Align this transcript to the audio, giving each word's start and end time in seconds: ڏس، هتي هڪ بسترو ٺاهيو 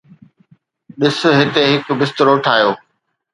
ڏس، 1.01 1.17
هتي 1.39 1.61
هڪ 1.73 1.85
بسترو 1.99 2.35
ٺاهيو 2.45 2.71